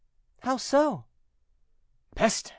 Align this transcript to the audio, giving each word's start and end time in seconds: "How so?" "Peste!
"How 0.41 0.57
so?" 0.57 1.05
"Peste! 2.15 2.49